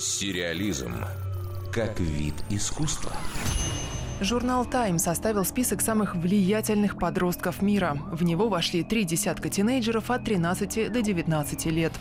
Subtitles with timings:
[0.00, 0.94] Сериализм
[1.70, 3.12] как вид искусства.
[4.22, 7.98] Журнал Time составил список самых влиятельных подростков мира.
[8.10, 11.92] В него вошли три десятка тинейджеров от 13 до 19 лет.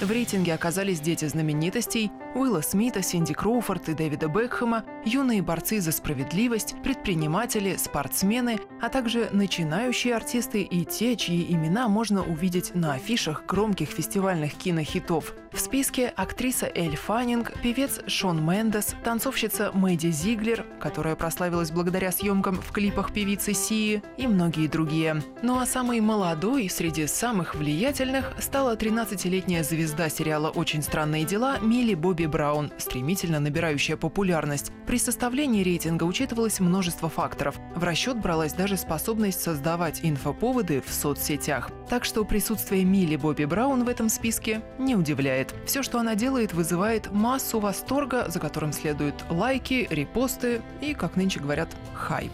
[0.00, 5.90] В рейтинге оказались дети знаменитостей Уилла Смита, Синди Кроуфорд и Дэвида Бекхэма, юные борцы за
[5.90, 13.46] справедливость, предприниматели, спортсмены, а также начинающие артисты и те, чьи имена можно увидеть на афишах
[13.46, 15.32] громких фестивальных кинохитов.
[15.50, 22.56] В списке актриса Эль Фаннинг, певец Шон Мендес, танцовщица Мэдди Зиглер, которая прославилась благодаря съемкам
[22.60, 25.22] в клипах певицы Сии и многие другие.
[25.40, 31.94] Ну а самой молодой среди самых влиятельных стала 13-летняя звезда сериала «Очень странные дела» Милли
[31.94, 34.72] Бобби Браун, стремительно набирающая популярность.
[34.86, 37.56] При составлении рейтинга учитывалось множество факторов.
[37.74, 41.70] В расчет бралась даже способность создавать инфоповоды в соцсетях.
[41.88, 45.54] Так что присутствие Милли Бобби Браун в этом списке не удивляет.
[45.66, 51.40] Все, что она делает, вызывает массу восторга, за которым следуют лайки, репосты и, как нынче
[51.40, 52.32] говорят, хайп.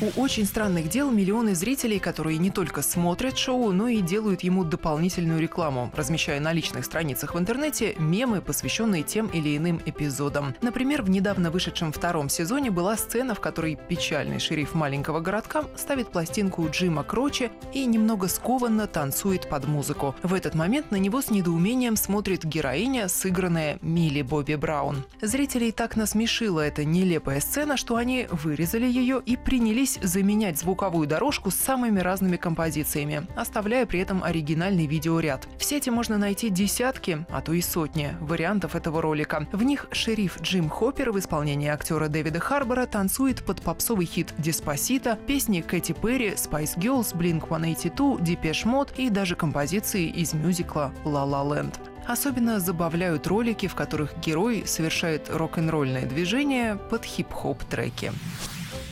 [0.00, 4.64] У «Очень странных дел» миллионы зрителей, которые не только смотрят шоу, но и делают ему
[4.64, 10.54] дополнительную рекламу, размещая на личных страницах в интернете мемы, посвященные тем или иным эпизодам.
[10.62, 16.08] Например, в недавно вышедшем втором сезоне была сцена, в которой печальный шериф маленького городка ставит
[16.08, 20.14] пластинку Джима Крочи и немного скованно танцует под музыку.
[20.22, 25.04] В этот момент на него с недоумением смотрит героиня, сыгранная Милли Бобби Браун.
[25.20, 31.50] Зрителей так насмешила эта нелепая сцена, что они вырезали ее и принялись заменять звуковую дорожку
[31.50, 35.46] с самыми разными композициями, оставляя при этом оригинальный видеоряд.
[35.58, 39.46] В сети можно найти десятки, а то и сотни вариантов этого ролика.
[39.52, 45.18] В них шериф Джим Хоппер в исполнении актера Дэвида Харбора танцует под попсовый хит «Деспасита»,
[45.26, 51.44] песни Кэти Перри, Spice Girls, Blink-182, Depeche Mode и даже композиции из мюзикла «La La
[51.46, 51.74] Land».
[52.06, 58.10] Особенно забавляют ролики, в которых герой совершает рок-н-ролльное движение под хип-хоп треки.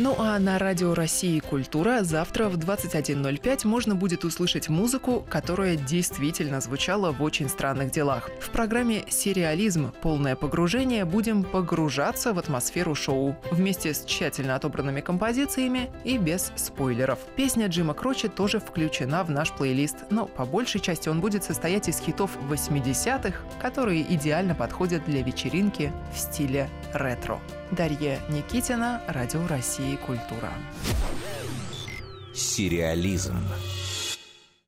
[0.00, 6.60] Ну а на радио России «Культура» завтра в 21.05 можно будет услышать музыку, которая действительно
[6.60, 8.30] звучала в очень странных делах.
[8.40, 9.90] В программе «Сериализм.
[10.00, 17.18] Полное погружение» будем погружаться в атмосферу шоу вместе с тщательно отобранными композициями и без спойлеров.
[17.34, 21.88] Песня Джима Крочи тоже включена в наш плейлист, но по большей части он будет состоять
[21.88, 27.40] из хитов 80-х, которые идеально подходят для вечеринки в стиле ретро.
[27.72, 30.52] Дарья Никитина, Радио России «Культура».
[32.34, 33.36] Сериализм.